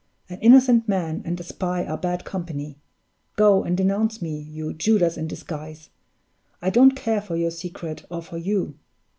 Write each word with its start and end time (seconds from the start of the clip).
An 0.29 0.39
innocent 0.39 0.87
man 0.89 1.21
and 1.25 1.39
a 1.39 1.43
spy 1.43 1.85
are 1.85 1.95
bad 1.95 2.25
company. 2.25 2.79
Go 3.35 3.63
and 3.63 3.77
denounce 3.77 4.19
me, 4.19 4.39
you 4.39 4.73
Judas 4.73 5.15
in 5.15 5.27
disguise! 5.27 5.91
I 6.59 6.71
don't 6.71 6.95
care 6.95 7.21
for 7.21 7.35
your 7.35 7.51
secret 7.51 8.03
or 8.09 8.23
for 8.23 8.37
you. 8.39 8.79